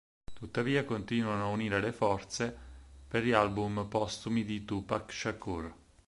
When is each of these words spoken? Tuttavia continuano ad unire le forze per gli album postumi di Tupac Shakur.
Tuttavia 0.33 0.83
continuano 0.83 1.45
ad 1.45 1.53
unire 1.53 1.79
le 1.79 1.91
forze 1.93 2.57
per 3.07 3.23
gli 3.23 3.33
album 3.33 3.85
postumi 3.87 4.43
di 4.43 4.65
Tupac 4.65 5.13
Shakur. 5.13 5.71